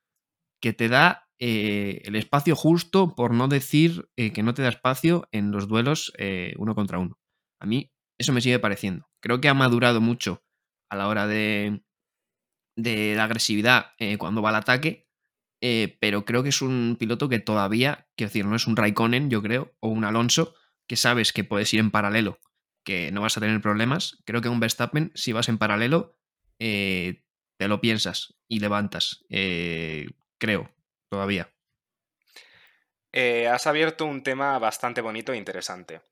[0.60, 5.50] que te da el espacio justo, por no decir que no te da espacio en
[5.50, 6.12] los duelos
[6.56, 7.18] uno contra uno.
[7.60, 9.08] A mí eso me sigue pareciendo.
[9.20, 10.44] Creo que ha madurado mucho
[10.92, 11.82] a la hora de,
[12.76, 15.08] de la agresividad eh, cuando va al ataque,
[15.62, 19.30] eh, pero creo que es un piloto que todavía, quiero decir, no es un Raikkonen,
[19.30, 20.54] yo creo, o un Alonso,
[20.86, 22.40] que sabes que puedes ir en paralelo,
[22.84, 24.18] que no vas a tener problemas.
[24.26, 26.18] Creo que un Verstappen, si vas en paralelo,
[26.58, 27.22] eh,
[27.56, 29.24] te lo piensas y levantas.
[30.38, 30.70] Creo,
[31.08, 31.50] todavía.
[33.50, 36.02] Has abierto un tema bastante bonito e interesante.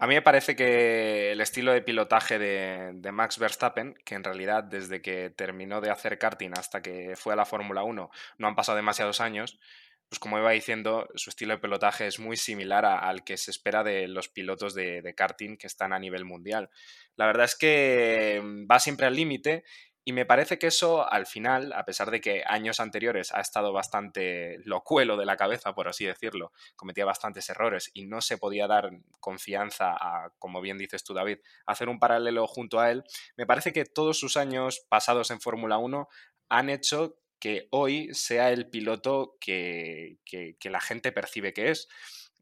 [0.00, 4.64] A mí me parece que el estilo de pilotaje de, Max Verstappen, que en realidad
[4.64, 8.56] desde que terminó de hacer karting hasta que fue a la Fórmula 1 no han
[8.56, 9.60] pasado demasiados años,
[10.08, 13.84] pues como iba diciendo, su estilo de pilotaje es muy similar al que se espera
[13.84, 16.70] de los pilotos de, de karting que están a nivel mundial.
[17.16, 19.62] La verdad es que mm, va siempre al límite
[20.04, 23.72] y me parece que eso al final, a pesar de que años anteriores ha estado
[23.72, 28.66] bastante locuelo de la cabeza, por así decirlo, cometía bastantes errores y no se podía
[28.66, 28.90] dar
[29.20, 33.04] confianza a, como bien dices tú David, hacer un paralelo junto a él,
[33.36, 36.08] me parece que todos sus años pasados en Fórmula 1
[36.50, 40.18] han hecho que hoy sea el piloto que,
[40.62, 41.88] la gente percibe que es.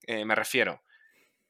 [0.07, 0.83] Eh, me refiero,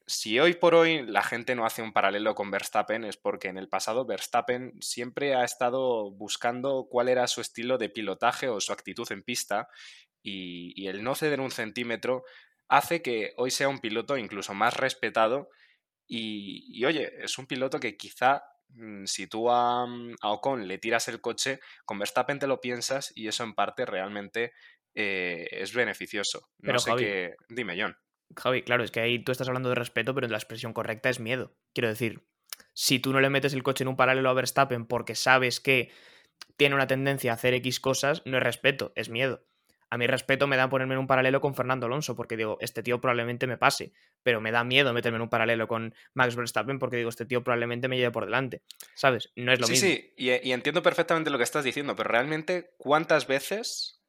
[0.05, 3.57] si hoy por hoy la gente no hace un paralelo con Verstappen es porque en
[3.57, 8.73] el pasado Verstappen siempre ha estado buscando cuál era su estilo de pilotaje o su
[8.73, 9.69] actitud en pista
[10.21, 12.23] y, el no ceder un centímetro
[12.67, 15.49] hace que hoy sea un piloto incluso más respetado
[16.05, 19.85] y, oye, es un piloto que quizá mm, si tú a,
[20.21, 24.51] Ocon le tiras el coche, con Verstappen te lo piensas y eso en parte realmente
[24.95, 26.49] eh, es beneficioso.
[26.59, 27.35] No sé qué...
[27.49, 27.95] Dime, John.
[28.35, 31.19] Javi, claro, es que ahí tú estás hablando de respeto, pero la expresión correcta es
[31.19, 31.53] miedo.
[31.73, 32.23] Quiero decir,
[32.73, 35.91] si tú no le metes el coche en un paralelo a Verstappen porque sabes que
[36.57, 39.45] tiene una tendencia a hacer X cosas, no es respeto, es miedo.
[39.89, 42.81] A mí respeto me da ponerme en un paralelo con Fernando Alonso, porque digo, este
[42.81, 46.79] tío probablemente me pase, pero me da miedo meterme en un paralelo con Max Verstappen
[46.79, 48.63] porque digo, este tío probablemente me lleve por delante.
[48.95, 49.31] ¿Sabes?
[49.35, 49.87] No es lo mismo.
[49.87, 54.02] Sí, sí, y, y entiendo perfectamente lo que estás diciendo, pero realmente, ¿cuántas veces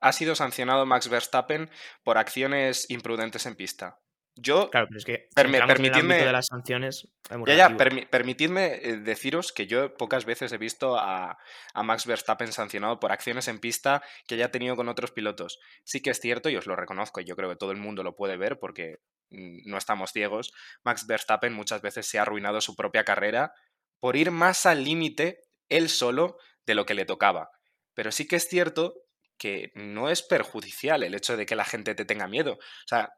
[0.00, 1.70] ha sido sancionado Max Verstappen
[2.02, 3.98] por acciones imprudentes en pista.
[4.40, 7.08] Yo, claro, pero es que permitidme de las sanciones.
[7.46, 11.38] Ya, ya, permitidme eh, deciros que yo pocas veces he visto a,
[11.74, 15.58] a, Max Verstappen sancionado por acciones en pista que haya tenido con otros pilotos.
[15.82, 18.04] Sí que es cierto, y os lo reconozco, y yo creo que todo el mundo
[18.04, 20.52] lo puede ver porque mm, no estamos ciegos.
[20.84, 23.52] Max Verstappen muchas veces se ha arruinado su propia carrera
[23.98, 27.50] por ir más al límite él solo de lo que le tocaba.
[27.94, 28.94] Pero sí que es cierto
[29.38, 32.54] que no es perjudicial el hecho de que la gente te tenga miedo.
[32.54, 33.14] O sea,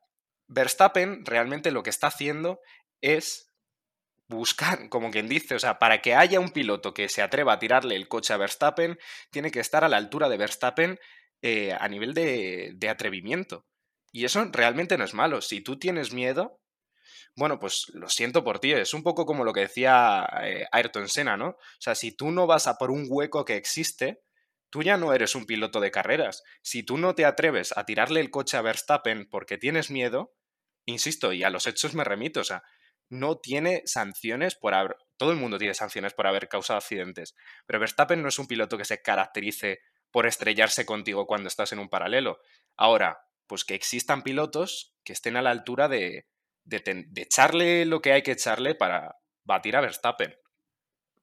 [0.47, 2.61] Verstappen realmente lo que está haciendo
[3.01, 3.51] es
[4.29, 7.59] buscar, como quien dice, o sea, para que haya un piloto que se atreva a
[7.59, 8.99] tirarle el coche a Verstappen,
[9.31, 11.01] tiene que estar a la altura de Verstappen
[11.43, 13.67] eh, a nivel de, de atrevimiento.
[14.13, 15.41] Y eso realmente no es malo.
[15.41, 16.61] Si tú tienes miedo,
[17.37, 18.73] bueno, pues lo siento por ti.
[18.73, 21.51] Es un poco como lo que decía eh, Ayrton Senna, ¿no?
[21.51, 24.23] O sea, si tú no vas a por un hueco que existe,
[24.71, 26.43] tú ya no eres un piloto de carreras.
[26.63, 30.35] Si tú no te atreves a tirarle el coche a Verstappen porque tienes miedo,
[30.87, 32.63] insisto, y a los hechos me remito, o sea,
[33.09, 34.97] no tiene sanciones por haber...
[35.17, 37.35] Todo el mundo tiene sanciones por haber causado accidentes,
[37.67, 39.81] pero Verstappen no es un piloto que se caracterice
[40.11, 42.41] por estrellarse contigo cuando estás en un paralelo.
[42.77, 46.27] Ahora, pues que existan pilotos que estén a la altura de,
[46.65, 50.35] de, de echarle lo que hay que echarle para batir a Verstappen.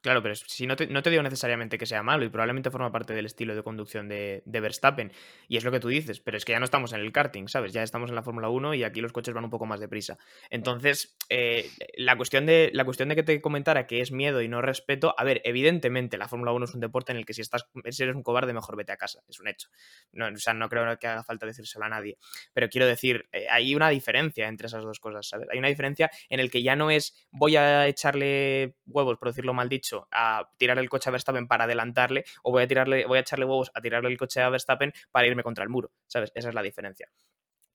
[0.02, 2.92] Claro, pero si no te, no te, digo necesariamente que sea malo y probablemente forma
[2.92, 5.12] parte del estilo de conducción de, Verstappen.
[5.48, 7.48] Y es lo que tú dices, pero es que ya no estamos en el karting,
[7.48, 7.74] ¿sabes?
[7.74, 10.20] Ya estamos en la Fórmula 1 y aquí los coches van un poco más deprisa.
[10.52, 14.48] Entonces, eh, la, cuestión de, la cuestión de que te comentara que es miedo y
[14.48, 17.42] no respeto, a ver, evidentemente la Fórmula 1 es un deporte en el que si,
[17.42, 19.24] estás, si eres un cobarde, mejor vete a casa.
[19.28, 19.70] Es un hecho.
[20.12, 22.18] No, o sea, no creo que haga falta decírselo a nadie.
[22.54, 25.48] Pero quiero decir, eh, hay una diferencia entre esas dos cosas, ¿sabes?
[25.52, 29.54] Hay una diferencia en el que ya no es voy a echarle huevos, por decirlo
[29.54, 33.18] mal dicho, a tirar el coche a Verstappen para adelantarle o voy a, tirarle, voy
[33.18, 36.32] a echarle huevos a tirarle el coche a Verstappen para irme contra el muro, ¿sabes?
[36.36, 37.10] Esa es la diferencia.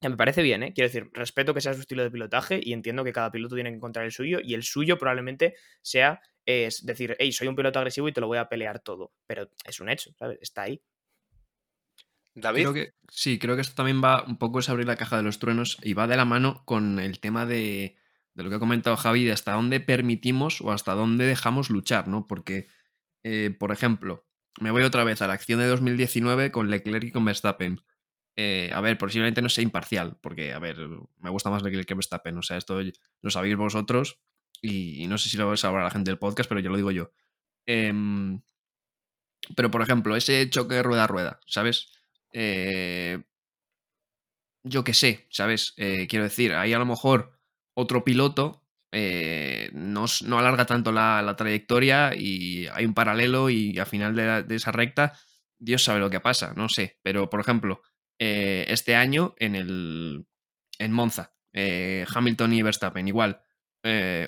[0.00, 0.72] Ya me parece bien, ¿eh?
[0.74, 3.70] Quiero decir, respeto que sea su estilo de pilotaje y entiendo que cada piloto tiene
[3.70, 7.78] que encontrar el suyo y el suyo probablemente sea es decir, hey, soy un piloto
[7.78, 10.38] agresivo y te lo voy a pelear todo, pero es un hecho, ¿sabes?
[10.40, 10.82] Está ahí.
[12.34, 12.88] David.
[13.08, 15.78] sí, creo que esto también va un poco es abrir la caja de los truenos
[15.82, 17.96] y va de la mano con el tema de,
[18.34, 22.08] de lo que ha comentado Javi, de hasta dónde permitimos o hasta dónde dejamos luchar,
[22.08, 22.26] ¿no?
[22.26, 22.68] Porque,
[23.24, 24.26] eh, por ejemplo,
[24.60, 27.82] me voy otra vez a la acción de 2019 con Leclerc y con Verstappen.
[28.36, 30.78] Eh, a ver, posiblemente no sea imparcial, porque, a ver,
[31.18, 32.38] me gusta más Leclerc que Verstappen.
[32.38, 32.80] O sea, esto
[33.20, 34.20] lo sabéis vosotros
[34.62, 37.12] y, no sé si lo hablar la gente del podcast, pero ya lo digo yo.
[37.66, 38.40] Em,
[39.56, 41.92] pero, por ejemplo, ese choque rueda a rueda, ¿sabes?
[42.32, 43.22] Eh,
[44.64, 45.74] yo qué sé, ¿sabes?
[45.76, 47.41] quiero decir, ahí a lo mejor
[47.74, 48.62] otro piloto
[48.94, 50.04] eh, no,
[50.38, 55.18] alarga tanto la, trayectoria y hay un paralelo y al final de, esa recta,
[55.58, 56.98] Dios sabe lo que pasa, no sé.
[57.02, 57.80] Pero, por ejemplo,
[58.18, 60.26] eh, este año en, el,
[60.78, 63.40] en Monza, eh, Hamilton y Verstappen, igual.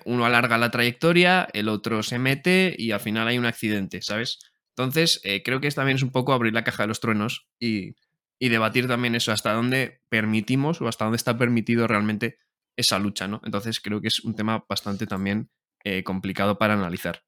[0.05, 4.39] uno alarga la trayectoria, el otro se mete y al final hay un accidente, ¿sabes?
[4.71, 7.95] Entonces, creo que también es un poco abrir la caja de los truenos y,
[8.41, 12.39] y debatir también eso, hasta dónde permitimos o hasta dónde está permitido realmente
[12.77, 13.41] esa lucha, ¿no?
[13.45, 15.51] Entonces, creo que es un tema bastante también
[15.85, 17.23] eh, complicado para analizar.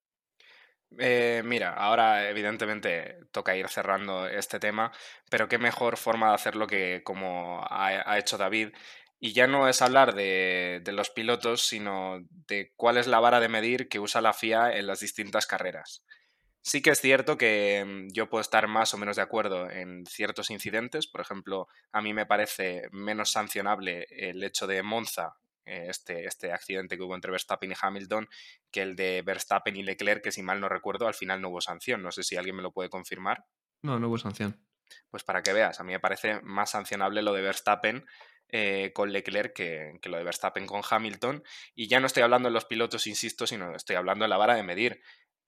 [0.98, 4.92] Eh, mira, ahora evidentemente toca ir cerrando este tema,
[5.30, 8.70] pero qué mejor forma de hacerlo que como ha, hecho David.
[9.18, 13.40] Y ya no es hablar de, de, los pilotos, sino de cuál es la vara
[13.40, 16.02] de medir que usa la FIA en las distintas carreras.
[16.66, 20.04] Sí que es cierto que mm, yo puedo estar más o menos de acuerdo en
[20.04, 21.06] ciertos incidentes.
[21.06, 26.50] Por ejemplo, a mí me parece menos sancionable el hecho de Monza eh, este, este
[26.50, 28.28] accidente que hubo entre Verstappen y Hamilton
[28.72, 31.60] que el de Verstappen y Leclerc, que si mal no recuerdo, al final no hubo
[31.60, 32.02] sanción.
[32.02, 33.44] No sé si alguien me lo puede confirmar.
[33.82, 34.60] No, no hubo sanción.
[35.08, 38.04] Pues para que veas, a mí me parece más sancionable lo de Verstappen
[38.48, 41.44] eh, con Leclerc que, que, lo de Verstappen con Hamilton.
[41.76, 44.56] Y ya no estoy hablando de los pilotos, insisto, sino estoy hablando de la vara
[44.56, 45.00] de medir.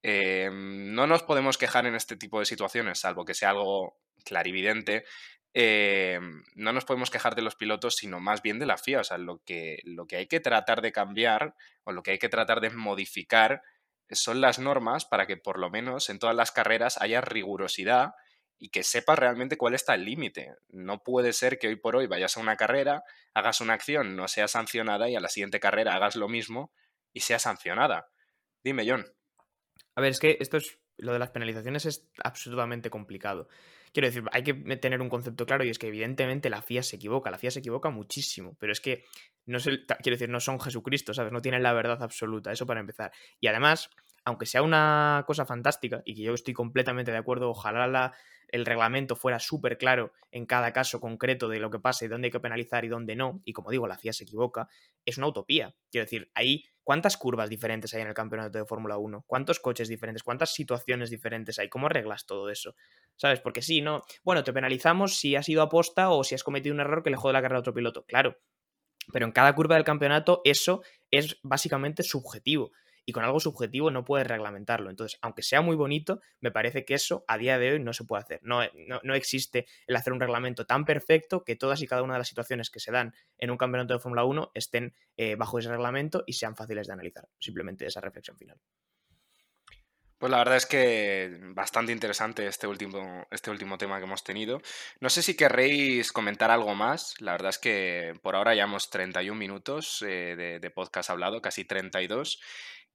[0.03, 5.05] Eh, no nos podemos quejar en este tipo de situaciones, salvo que sea algo clarividente,
[5.55, 6.21] eh,
[6.55, 9.01] no nos podemos quejar de los pilotos, sino más bien de la FIA.
[9.01, 12.19] O sea, lo que, lo que hay que tratar de cambiar o lo que hay
[12.19, 13.63] que tratar de modificar
[14.11, 18.13] son las normas para que por lo menos en todas las carreras haya rigurosidad
[18.59, 20.55] y que sepas realmente cuál está el límite.
[20.69, 23.03] No puede ser que hoy por hoy vayas a una carrera,
[23.35, 26.73] hagas una acción, no sea sancionada y a la siguiente carrera hagas lo mismo
[27.13, 28.09] y sea sancionada.
[28.63, 29.18] Dime, John.
[29.99, 30.79] A ver, es que esto es.
[30.97, 33.49] Lo de las penalizaciones es absolutamente complicado.
[33.93, 36.97] Quiero decir, hay que tener un concepto claro y es que evidentemente la FIA se
[36.97, 39.05] equivoca, la FIA se equivoca muchísimo, pero es que
[39.47, 41.33] no quiero decir, no son Jesucristo, ¿sabes?
[41.33, 43.11] No tienen la verdad absoluta, eso para empezar.
[43.41, 43.91] Y además,
[44.25, 48.13] aunque sea una cosa fantástica y que yo estoy completamente de acuerdo, ojalá la,
[48.49, 52.27] el reglamento fuera súper claro en cada caso concreto de lo que pasa y dónde
[52.27, 54.69] hay que penalizar y dónde no, y como digo, la FIA se equivoca,
[55.05, 55.75] es una utopía.
[55.91, 59.25] Quiero decir, ahí, ¿cuántas curvas diferentes hay en el campeonato de Fórmula 1?
[59.27, 60.23] ¿Cuántos coches diferentes?
[60.23, 61.69] ¿Cuántas situaciones diferentes hay?
[61.69, 62.77] ¿Cómo arreglas todo eso?
[63.15, 63.41] ¿Sabes?
[63.41, 64.01] Porque sí, no.
[64.25, 67.19] Bueno, te penalizamos si has ido a o si has cometido un error que le
[67.19, 68.07] jode la carrera a otro piloto.
[68.07, 68.39] Claro.
[69.13, 72.73] Pero en cada curva del campeonato eso es básicamente subjetivo
[73.09, 74.91] y con algo subjetivo no puedes reglamentarlo.
[74.91, 78.05] Entonces, aunque sea muy bonito, me parece que eso a día de hoy no se
[78.05, 78.41] puede hacer.
[78.43, 78.61] No,
[79.03, 82.29] no, existe el hacer un reglamento tan perfecto que todas y cada una de las
[82.29, 86.23] situaciones que se dan en un campeonato de Fórmula 1 estén eh, bajo ese reglamento
[86.27, 87.27] y sean fáciles de analizar.
[87.41, 88.61] Simplemente esa reflexión final.
[90.19, 94.61] Pues la verdad es que bastante interesante este último, este último tema que hemos tenido.
[94.99, 97.15] No sé si querréis comentar algo más.
[97.21, 101.65] La verdad es que por ahora llevamos 31 minutos eh, de, de, podcast hablado, casi
[101.65, 102.41] 32.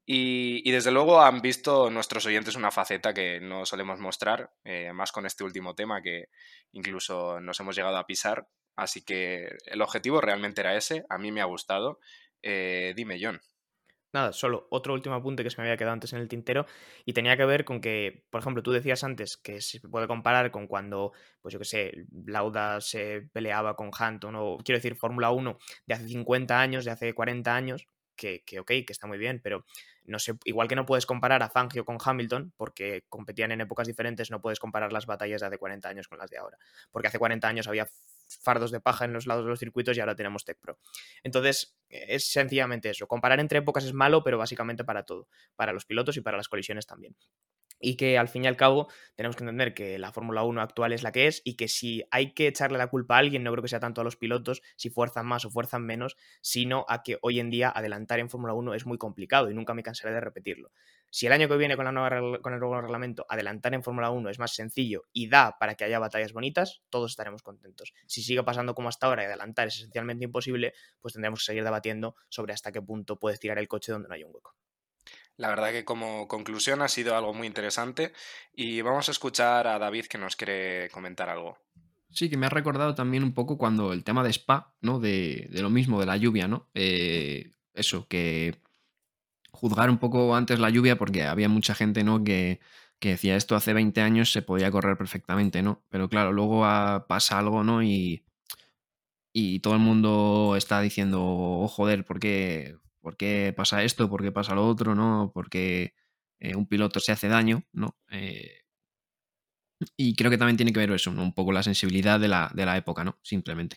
[0.06, 5.12] Y, desde luego han visto nuestros oyentes una faceta que no solemos mostrar, eh, más
[5.12, 6.26] con este último tema que
[6.74, 8.48] incluso nos hemos llegado a pisar.
[8.76, 12.00] Así que el objetivo realmente era ese, a mí me ha gustado.
[12.42, 13.40] Eh, dime, John.
[14.14, 16.68] Nada, solo otro último apunte que se me había quedado antes en el tintero
[17.04, 20.52] y tenía que ver con que, por ejemplo, tú decías antes que se puede comparar
[20.52, 25.32] con cuando, pues yo qué sé, Lauda se peleaba con Hanton o quiero decir Fórmula
[25.32, 29.18] 1 de hace 50 años, de hace 40 años, que, que ok, que está muy
[29.18, 29.66] bien, pero
[30.06, 33.88] no sé, igual que no puedes comparar a Fangio con Hamilton, porque competían en épocas
[33.88, 36.58] diferentes, no puedes comparar las batallas de hace 40 años con las de ahora.
[36.92, 37.88] Porque hace 40 años había
[38.42, 40.78] fardos de paja en los lados de los circuitos y ahora tenemos Tech Pro.
[41.24, 43.08] Entonces, es sencillamente eso.
[43.08, 46.50] Comparar entre épocas es malo, pero básicamente para todo, para los pilotos y para las
[46.50, 47.16] colisiones también
[47.84, 50.94] y que al fin y al cabo tenemos que entender que la Fórmula 1 actual
[50.94, 53.52] es la que es y que si hay que echarle la culpa a alguien, no
[53.52, 57.04] creo que sea tanto a los pilotos, si fuerzan más o fuerzan menos, sino a
[57.04, 60.14] que hoy en día adelantar en Fórmula 1 es muy complicado y nunca me cansaré
[60.14, 60.72] de repetirlo.
[61.10, 64.10] Si el año que viene con, la nueva, con el nuevo reglamento adelantar en Fórmula
[64.10, 67.94] 1 es más sencillo y da para que haya batallas bonitas, todos estaremos contentos.
[68.08, 71.64] Si sigue pasando como hasta ahora y adelantar es esencialmente imposible, pues tendremos que seguir
[71.64, 74.56] debatiendo sobre hasta qué punto puedes tirar el coche donde no hay un hueco.
[75.38, 78.14] La verdad que como conclusión ha sido algo muy interesante
[78.54, 81.58] y vamos a escuchar a David que nos quiere comentar algo.
[82.12, 85.00] Sí, que me ha recordado también un poco cuando el tema de Spa, ¿no?
[85.00, 86.70] De, lo mismo, de la lluvia, ¿no?
[86.76, 88.62] Eh, eso, que
[89.52, 92.24] juzgar un poco antes la lluvia porque había mucha gente, ¿no?
[92.24, 92.60] Que,
[93.02, 95.84] decía esto hace 20 años se podía correr perfectamente, ¿no?
[95.90, 96.62] Pero claro, luego
[97.08, 97.84] pasa algo, ¿no?
[97.84, 98.24] Y,
[99.34, 104.24] y todo el mundo está diciendo, oh, joder, ¿por qué, por qué pasa esto, por
[104.24, 105.32] qué pasa lo otro, ¿no?
[105.34, 105.94] Porque
[106.40, 107.98] eh, un piloto se hace daño, ¿no?
[108.10, 108.62] Eh,
[109.98, 112.66] y creo que también tiene que ver eso, un poco la sensibilidad de la, de
[112.66, 113.20] la época, ¿no?
[113.22, 113.76] Simplemente.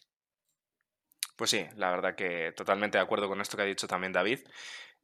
[1.36, 4.38] Pues sí, la verdad que totalmente de acuerdo con esto que ha dicho también David.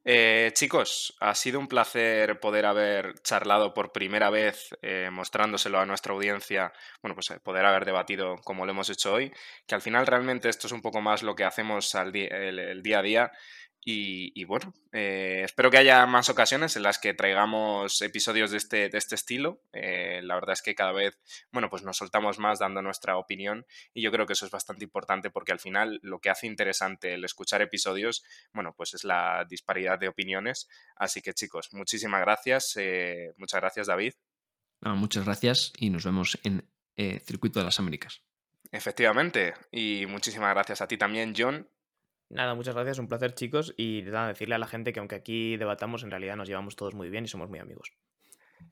[0.05, 4.71] Eh, chicos, ha sido un placer poder haber charlado por primera vez,
[5.11, 6.73] mostrándoselo a nuestra audiencia,
[7.03, 9.33] bueno, pues poder haber debatido como lo hemos hecho hoy,
[9.67, 13.03] que al final realmente esto es un poco más lo que hacemos el, día a
[13.03, 13.33] día
[13.85, 18.89] Y, bueno, eh, espero que haya más ocasiones en las que traigamos episodios de este,
[18.89, 19.61] de este estilo.
[19.73, 21.19] Eh, la verdad es que cada vez,
[21.51, 24.85] bueno, pues nos soltamos más dando nuestra opinión y yo creo que eso es bastante
[24.85, 28.23] importante porque al final lo que hace interesante el escuchar episodios,
[28.53, 30.69] bueno, pues es la disparidad de opiniones.
[30.95, 32.77] Así que chicos, muchísimas gracias.
[32.77, 34.13] Eh, muchas gracias David.
[34.83, 36.69] muchas gracias y nos vemos en
[37.25, 38.23] Circuito de las Américas.
[38.71, 41.69] Efectivamente, y muchísimas gracias a ti también, John.
[42.33, 45.59] Nada, muchas gracias, un placer chicos y nada, decirle a la gente que aunque aquí
[45.59, 47.93] debatamos, en realidad nos llevamos todos muy bien y somos muy amigos.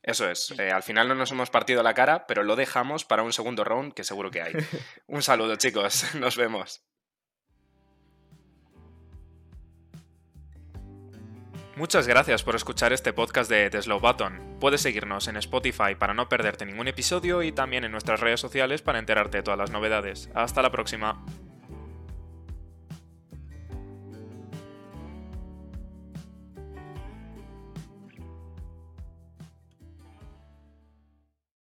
[0.03, 3.23] Eso es, eh, al final no nos hemos partido la cara, pero lo dejamos para
[3.23, 4.55] un segundo round que seguro que hay.
[5.09, 6.83] un saludo chicos, nos vemos.
[11.77, 14.57] Muchas gracias por escuchar este podcast de The Slow Button.
[14.59, 18.81] Puedes seguirnos en Spotify para no perderte ningún episodio y también en nuestras redes sociales
[18.81, 20.31] para enterarte de todas las novedades.
[20.35, 21.25] Hasta la próxima.